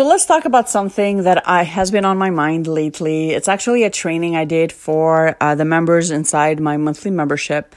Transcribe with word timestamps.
So 0.00 0.06
let's 0.06 0.24
talk 0.24 0.46
about 0.46 0.70
something 0.70 1.24
that 1.24 1.46
I 1.46 1.62
has 1.62 1.90
been 1.90 2.06
on 2.06 2.16
my 2.16 2.30
mind 2.30 2.66
lately. 2.66 3.32
It's 3.32 3.48
actually 3.48 3.84
a 3.84 3.90
training 3.90 4.34
I 4.34 4.46
did 4.46 4.72
for 4.72 5.36
uh, 5.42 5.54
the 5.54 5.66
members 5.66 6.10
inside 6.10 6.58
my 6.58 6.78
monthly 6.78 7.10
membership, 7.10 7.74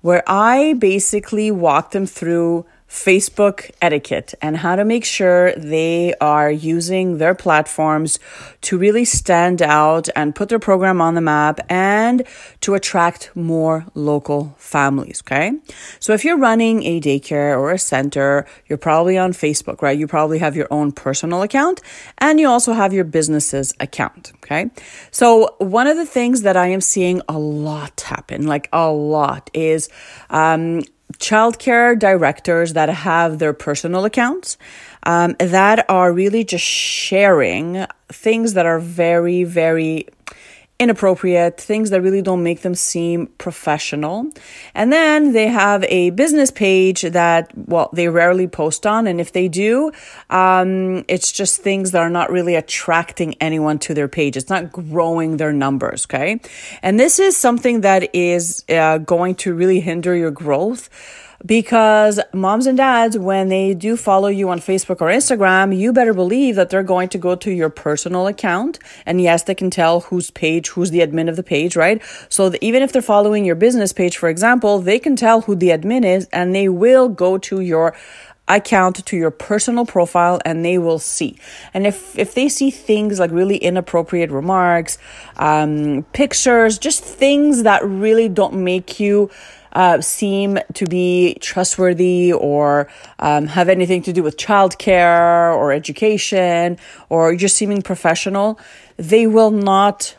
where 0.00 0.24
I 0.26 0.72
basically 0.78 1.50
walked 1.50 1.92
them 1.92 2.06
through 2.06 2.64
Facebook 2.88 3.70
etiquette 3.82 4.34
and 4.40 4.56
how 4.56 4.76
to 4.76 4.84
make 4.84 5.04
sure 5.04 5.52
they 5.56 6.14
are 6.20 6.50
using 6.50 7.18
their 7.18 7.34
platforms 7.34 8.18
to 8.60 8.78
really 8.78 9.04
stand 9.04 9.60
out 9.60 10.08
and 10.14 10.34
put 10.34 10.48
their 10.48 10.58
program 10.58 11.00
on 11.00 11.14
the 11.14 11.20
map 11.20 11.60
and 11.68 12.22
to 12.60 12.74
attract 12.74 13.30
more 13.34 13.86
local 13.94 14.54
families. 14.56 15.22
Okay. 15.26 15.52
So 15.98 16.12
if 16.12 16.24
you're 16.24 16.38
running 16.38 16.84
a 16.84 17.00
daycare 17.00 17.58
or 17.58 17.72
a 17.72 17.78
center, 17.78 18.46
you're 18.66 18.78
probably 18.78 19.18
on 19.18 19.32
Facebook, 19.32 19.82
right? 19.82 19.98
You 19.98 20.06
probably 20.06 20.38
have 20.38 20.54
your 20.56 20.68
own 20.70 20.92
personal 20.92 21.42
account 21.42 21.80
and 22.18 22.38
you 22.38 22.48
also 22.48 22.72
have 22.72 22.92
your 22.92 23.04
business's 23.04 23.74
account. 23.80 24.32
Okay. 24.36 24.70
So 25.10 25.56
one 25.58 25.88
of 25.88 25.96
the 25.96 26.06
things 26.06 26.42
that 26.42 26.56
I 26.56 26.68
am 26.68 26.80
seeing 26.80 27.20
a 27.28 27.38
lot 27.38 28.00
happen, 28.00 28.46
like 28.46 28.68
a 28.72 28.90
lot, 28.90 29.50
is 29.52 29.88
um, 30.30 30.82
childcare 31.18 31.98
directors 31.98 32.74
that 32.74 32.88
have 32.88 33.38
their 33.38 33.52
personal 33.52 34.04
accounts 34.04 34.58
um, 35.04 35.36
that 35.38 35.88
are 35.88 36.12
really 36.12 36.44
just 36.44 36.64
sharing 36.64 37.86
things 38.08 38.54
that 38.54 38.66
are 38.66 38.80
very, 38.80 39.44
very 39.44 40.06
inappropriate, 40.78 41.58
things 41.58 41.90
that 41.90 42.02
really 42.02 42.20
don't 42.20 42.42
make 42.42 42.60
them 42.60 42.74
seem 42.74 43.28
professional. 43.38 44.30
And 44.74 44.92
then 44.92 45.32
they 45.32 45.48
have 45.48 45.84
a 45.84 46.10
business 46.10 46.50
page 46.50 47.02
that, 47.02 47.50
well, 47.56 47.88
they 47.94 48.08
rarely 48.08 48.46
post 48.46 48.86
on. 48.86 49.06
And 49.06 49.20
if 49.20 49.32
they 49.32 49.48
do, 49.48 49.90
um, 50.28 51.04
it's 51.08 51.32
just 51.32 51.62
things 51.62 51.92
that 51.92 52.02
are 52.02 52.10
not 52.10 52.30
really 52.30 52.54
attracting 52.54 53.34
anyone 53.40 53.78
to 53.80 53.94
their 53.94 54.08
page. 54.08 54.36
It's 54.36 54.50
not 54.50 54.70
growing 54.70 55.38
their 55.38 55.52
numbers. 55.52 56.06
Okay. 56.06 56.40
And 56.82 57.00
this 57.00 57.18
is 57.18 57.36
something 57.36 57.80
that 57.80 58.14
is 58.14 58.64
uh, 58.68 58.98
going 58.98 59.36
to 59.36 59.54
really 59.54 59.80
hinder 59.80 60.14
your 60.14 60.30
growth 60.30 60.90
because 61.44 62.20
moms 62.32 62.66
and 62.66 62.78
dads, 62.78 63.18
when 63.18 63.48
they 63.48 63.74
do 63.74 63.96
follow 63.96 64.28
you 64.28 64.48
on 64.48 64.60
Facebook 64.60 65.00
or 65.00 65.08
Instagram, 65.08 65.76
you 65.76 65.92
better 65.92 66.14
believe 66.14 66.56
that 66.56 66.70
they're 66.70 66.82
going 66.82 67.08
to 67.10 67.18
go 67.18 67.34
to 67.36 67.50
your 67.50 67.68
personal 67.68 68.26
account. 68.26 68.78
And 69.04 69.20
yes, 69.20 69.42
they 69.42 69.54
can 69.54 69.70
tell 69.70 70.00
whose 70.00 70.30
page, 70.30 70.68
who's 70.68 70.90
the 70.90 71.00
admin 71.00 71.28
of 71.28 71.36
the 71.36 71.42
page, 71.42 71.76
right? 71.76 72.02
So 72.28 72.52
even 72.60 72.82
if 72.82 72.92
they're 72.92 73.02
following 73.02 73.44
your 73.44 73.56
business 73.56 73.92
page, 73.92 74.16
for 74.16 74.28
example, 74.28 74.78
they 74.78 74.98
can 74.98 75.16
tell 75.16 75.42
who 75.42 75.54
the 75.54 75.68
admin 75.68 76.04
is 76.04 76.28
and 76.32 76.54
they 76.54 76.68
will 76.68 77.08
go 77.08 77.38
to 77.38 77.60
your 77.60 77.94
account 78.48 79.04
to 79.06 79.16
your 79.16 79.30
personal 79.30 79.84
profile 79.84 80.40
and 80.44 80.64
they 80.64 80.78
will 80.78 80.98
see. 80.98 81.36
And 81.74 81.86
if 81.86 82.16
if 82.18 82.34
they 82.34 82.48
see 82.48 82.70
things 82.70 83.18
like 83.18 83.30
really 83.30 83.56
inappropriate 83.56 84.30
remarks 84.30 84.98
um 85.36 86.04
pictures 86.12 86.78
just 86.78 87.02
things 87.02 87.64
that 87.64 87.84
really 87.84 88.28
don't 88.28 88.54
make 88.54 89.00
you 89.00 89.30
uh, 89.76 90.00
seem 90.00 90.58
to 90.72 90.86
be 90.86 91.36
trustworthy 91.40 92.32
or 92.32 92.88
um, 93.18 93.46
have 93.46 93.68
anything 93.68 94.02
to 94.02 94.10
do 94.10 94.22
with 94.22 94.38
childcare 94.38 95.54
or 95.54 95.70
education 95.70 96.78
or 97.10 97.36
just 97.36 97.56
seeming 97.56 97.82
professional, 97.82 98.58
they 98.96 99.26
will 99.26 99.50
not 99.50 100.16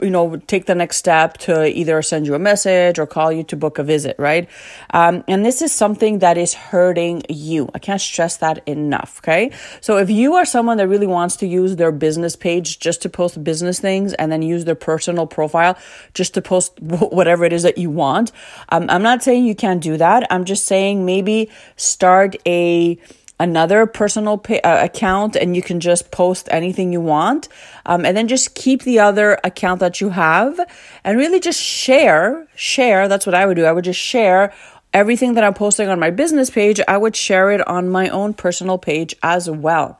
you 0.00 0.10
know 0.10 0.36
take 0.46 0.66
the 0.66 0.74
next 0.74 0.96
step 0.96 1.36
to 1.36 1.66
either 1.66 2.00
send 2.02 2.26
you 2.26 2.34
a 2.34 2.38
message 2.38 2.98
or 2.98 3.06
call 3.06 3.30
you 3.30 3.42
to 3.44 3.56
book 3.56 3.78
a 3.78 3.82
visit 3.82 4.16
right? 4.18 4.48
Um, 4.90 5.22
and 5.28 5.44
this 5.44 5.62
is 5.62 5.72
something 5.72 6.20
that 6.20 6.38
is 6.38 6.54
hurting 6.54 7.22
you. 7.28 7.68
I 7.74 7.78
can't 7.78 8.00
stress 8.00 8.38
that 8.38 8.66
enough 8.66 9.20
okay? 9.22 9.52
So 9.80 9.98
if 9.98 10.10
you 10.10 10.34
are 10.34 10.44
someone 10.44 10.78
that 10.78 10.88
really 10.88 11.06
wants 11.06 11.36
to 11.36 11.46
use 11.46 11.76
their 11.76 11.92
business 11.92 12.36
page 12.36 12.78
just 12.78 13.02
to 13.02 13.08
post 13.08 13.42
business 13.44 13.80
things 13.80 14.14
and 14.14 14.32
then 14.32 14.42
use 14.42 14.64
their 14.64 14.74
personal 14.74 15.26
profile 15.26 15.76
just 16.14 16.34
to 16.34 16.42
post 16.42 16.80
whatever 16.80 17.44
it 17.44 17.52
is 17.52 17.62
that 17.62 17.76
you 17.78 17.90
want 17.90 18.32
um, 18.70 18.86
i'm 18.88 19.02
not 19.02 19.22
saying 19.22 19.44
you 19.44 19.54
can't 19.54 19.82
do 19.82 19.96
that. 19.96 20.26
I'm 20.30 20.44
just 20.44 20.66
saying 20.66 21.04
maybe 21.04 21.50
start 21.76 22.36
a 22.46 22.98
another 23.40 23.86
personal 23.86 24.38
pay, 24.38 24.60
uh, 24.60 24.84
account 24.84 25.34
and 25.34 25.56
you 25.56 25.62
can 25.62 25.80
just 25.80 26.10
post 26.12 26.48
anything 26.52 26.92
you 26.92 27.00
want. 27.00 27.48
Um, 27.86 28.04
and 28.04 28.16
then 28.16 28.28
just 28.28 28.54
keep 28.54 28.82
the 28.82 29.00
other 29.00 29.38
account 29.42 29.80
that 29.80 30.00
you 30.00 30.10
have 30.10 30.60
and 31.02 31.18
really 31.18 31.40
just 31.40 31.60
share, 31.60 32.46
share. 32.54 33.08
That's 33.08 33.26
what 33.26 33.34
I 33.34 33.46
would 33.46 33.56
do. 33.56 33.64
I 33.64 33.72
would 33.72 33.84
just 33.84 33.98
share 33.98 34.52
everything 34.92 35.34
that 35.34 35.44
I'm 35.44 35.54
posting 35.54 35.88
on 35.88 35.98
my 35.98 36.10
business 36.10 36.50
page. 36.50 36.80
I 36.86 36.96
would 36.96 37.16
share 37.16 37.50
it 37.50 37.66
on 37.66 37.88
my 37.88 38.08
own 38.08 38.34
personal 38.34 38.78
page 38.78 39.16
as 39.22 39.48
well. 39.50 39.99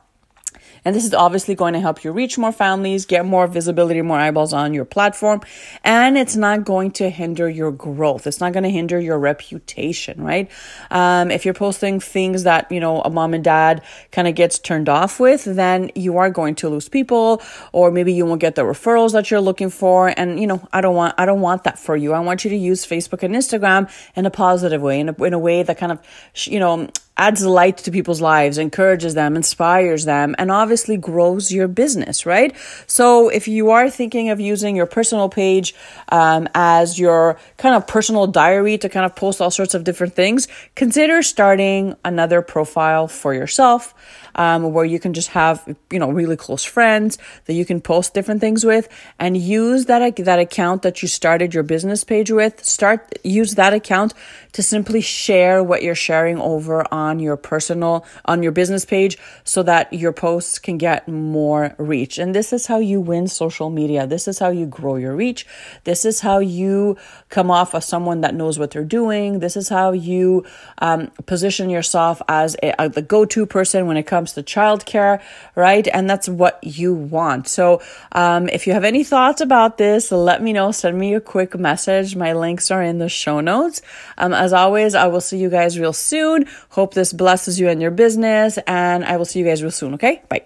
And 0.83 0.95
this 0.95 1.05
is 1.05 1.13
obviously 1.13 1.53
going 1.53 1.73
to 1.73 1.79
help 1.79 2.03
you 2.03 2.11
reach 2.11 2.37
more 2.37 2.51
families, 2.51 3.05
get 3.05 3.23
more 3.25 3.45
visibility, 3.45 4.01
more 4.01 4.17
eyeballs 4.17 4.51
on 4.51 4.73
your 4.73 4.85
platform. 4.85 5.41
And 5.83 6.17
it's 6.17 6.35
not 6.35 6.65
going 6.65 6.91
to 6.91 7.09
hinder 7.09 7.47
your 7.47 7.71
growth. 7.71 8.25
It's 8.25 8.39
not 8.39 8.51
going 8.51 8.63
to 8.63 8.69
hinder 8.69 8.99
your 8.99 9.19
reputation, 9.19 10.23
right? 10.23 10.49
Um, 10.89 11.29
if 11.29 11.45
you're 11.45 11.53
posting 11.53 11.99
things 11.99 12.43
that, 12.43 12.71
you 12.71 12.79
know, 12.79 13.01
a 13.01 13.11
mom 13.11 13.35
and 13.35 13.43
dad 13.43 13.83
kind 14.11 14.27
of 14.27 14.33
gets 14.33 14.57
turned 14.57 14.89
off 14.89 15.19
with, 15.19 15.43
then 15.43 15.91
you 15.93 16.17
are 16.17 16.31
going 16.31 16.55
to 16.55 16.69
lose 16.69 16.89
people, 16.89 17.43
or 17.71 17.91
maybe 17.91 18.11
you 18.13 18.25
won't 18.25 18.41
get 18.41 18.55
the 18.55 18.63
referrals 18.63 19.11
that 19.11 19.29
you're 19.29 19.39
looking 19.39 19.69
for. 19.69 20.11
And, 20.17 20.39
you 20.39 20.47
know, 20.47 20.67
I 20.73 20.81
don't 20.81 20.95
want, 20.95 21.13
I 21.19 21.27
don't 21.27 21.41
want 21.41 21.63
that 21.65 21.77
for 21.77 21.95
you. 21.95 22.13
I 22.13 22.19
want 22.21 22.43
you 22.43 22.49
to 22.49 22.57
use 22.57 22.87
Facebook 22.87 23.21
and 23.21 23.35
Instagram 23.35 23.87
in 24.15 24.25
a 24.25 24.31
positive 24.31 24.81
way, 24.81 24.99
in 24.99 25.09
a, 25.09 25.23
in 25.23 25.33
a 25.33 25.39
way 25.39 25.61
that 25.61 25.77
kind 25.77 25.91
of, 25.91 25.99
you 26.45 26.59
know, 26.59 26.89
adds 27.17 27.45
light 27.45 27.77
to 27.77 27.91
people's 27.91 28.21
lives, 28.21 28.57
encourages 28.57 29.13
them, 29.13 29.35
inspires 29.35 30.05
them, 30.05 30.33
and 30.39 30.49
obviously 30.49 30.70
grows 30.97 31.51
your 31.51 31.67
business, 31.67 32.25
right? 32.25 32.55
So 32.87 33.29
if 33.29 33.47
you 33.47 33.71
are 33.71 33.89
thinking 33.89 34.29
of 34.29 34.39
using 34.39 34.75
your 34.75 34.85
personal 34.85 35.29
page 35.29 35.75
um, 36.09 36.47
as 36.53 36.99
your 36.99 37.37
kind 37.57 37.75
of 37.75 37.87
personal 37.87 38.27
diary 38.27 38.77
to 38.77 38.89
kind 38.89 39.05
of 39.05 39.15
post 39.15 39.41
all 39.41 39.51
sorts 39.51 39.73
of 39.73 39.83
different 39.83 40.13
things, 40.13 40.47
consider 40.75 41.21
starting 41.21 41.95
another 42.05 42.41
profile 42.41 43.07
for 43.07 43.33
yourself 43.33 43.93
um, 44.35 44.73
where 44.73 44.85
you 44.85 44.99
can 44.99 45.13
just 45.13 45.29
have 45.29 45.63
you 45.91 45.99
know 45.99 46.09
really 46.09 46.37
close 46.37 46.63
friends 46.63 47.17
that 47.45 47.53
you 47.53 47.65
can 47.65 47.81
post 47.81 48.13
different 48.13 48.41
things 48.41 48.65
with 48.65 48.87
and 49.19 49.37
use 49.37 49.85
that 49.85 50.15
that 50.17 50.39
account 50.39 50.81
that 50.81 51.01
you 51.01 51.07
started 51.07 51.53
your 51.53 51.63
business 51.63 52.03
page 52.03 52.31
with. 52.31 52.63
Start 52.63 53.19
use 53.23 53.55
that 53.55 53.73
account 53.73 54.13
to 54.53 54.63
simply 54.63 55.01
share 55.01 55.63
what 55.63 55.81
you're 55.81 55.95
sharing 55.95 56.37
over 56.39 56.85
on 56.93 57.19
your 57.19 57.37
personal 57.37 58.05
on 58.25 58.43
your 58.43 58.51
business 58.51 58.85
page 58.85 59.17
so 59.43 59.63
that 59.63 59.91
your 59.93 60.13
posts 60.13 60.59
can 60.59 60.77
get 60.77 61.07
more 61.07 61.75
reach. 61.77 62.17
And 62.17 62.35
this 62.35 62.53
is 62.53 62.67
how 62.67 62.77
you 62.79 63.01
win 63.01 63.27
social 63.27 63.69
media. 63.69 64.05
This 64.05 64.27
is 64.27 64.39
how 64.39 64.49
you 64.49 64.65
grow 64.65 64.95
your 64.95 65.15
reach. 65.15 65.47
This 65.83 66.05
is 66.05 66.19
how 66.19 66.39
you 66.39 66.97
come 67.29 67.49
off 67.49 67.73
as 67.73 67.85
someone 67.85 68.21
that 68.21 68.35
knows 68.35 68.59
what 68.59 68.71
they're 68.71 68.83
doing. 68.83 69.39
This 69.39 69.55
is 69.57 69.69
how 69.69 69.91
you 69.93 70.45
um, 70.79 71.07
position 71.25 71.69
yourself 71.69 72.21
as 72.27 72.55
a, 72.61 72.73
a, 72.77 72.89
the 72.89 73.01
go-to 73.01 73.45
person 73.45 73.87
when 73.87 73.97
it 73.97 74.03
comes 74.03 74.20
comes 74.21 74.33
to 74.33 74.43
childcare, 74.43 75.19
right? 75.55 75.87
And 75.91 76.07
that's 76.07 76.29
what 76.29 76.59
you 76.61 76.93
want. 76.93 77.47
So, 77.47 77.81
um, 78.11 78.49
if 78.49 78.67
you 78.67 78.73
have 78.73 78.83
any 78.83 79.03
thoughts 79.03 79.41
about 79.41 79.77
this, 79.77 80.11
let 80.11 80.41
me 80.43 80.53
know. 80.53 80.71
Send 80.71 80.97
me 80.97 81.15
a 81.15 81.21
quick 81.21 81.57
message. 81.57 82.15
My 82.15 82.33
links 82.33 82.69
are 82.69 82.83
in 82.83 82.99
the 82.99 83.09
show 83.09 83.41
notes. 83.41 83.81
Um, 84.17 84.33
as 84.33 84.53
always, 84.53 84.93
I 84.93 85.07
will 85.07 85.21
see 85.21 85.39
you 85.39 85.49
guys 85.49 85.79
real 85.79 85.93
soon. 85.93 86.45
Hope 86.69 86.93
this 86.93 87.13
blesses 87.13 87.59
you 87.59 87.67
and 87.67 87.81
your 87.81 87.91
business, 87.91 88.59
and 88.67 89.03
I 89.03 89.17
will 89.17 89.25
see 89.25 89.39
you 89.39 89.45
guys 89.45 89.63
real 89.63 89.71
soon. 89.71 89.95
Okay, 89.95 90.21
bye. 90.29 90.45